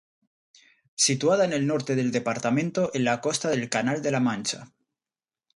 [1.07, 4.73] Situada en el norte del departamento, en la costa del Canal de la Mancha.